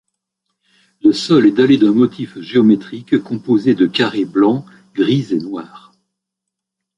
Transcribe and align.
Le 1.03 1.11
sol 1.13 1.45
est 1.45 1.51
dallé 1.51 1.77
d'un 1.77 1.91
motif 1.93 2.39
géométrique 2.41 3.21
composé 3.21 3.75
de 3.75 3.85
carrés 3.85 4.25
blancs, 4.25 4.65
gris 4.95 5.27
et 5.29 5.37
noirs. 5.37 5.93